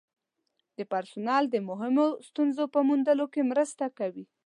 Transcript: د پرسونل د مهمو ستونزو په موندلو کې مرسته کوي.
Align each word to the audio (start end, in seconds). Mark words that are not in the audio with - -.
د 0.77 0.79
پرسونل 0.91 1.43
د 1.49 1.55
مهمو 1.69 2.07
ستونزو 2.27 2.63
په 2.73 2.79
موندلو 2.87 3.25
کې 3.33 3.41
مرسته 3.51 3.85
کوي. 3.99 4.25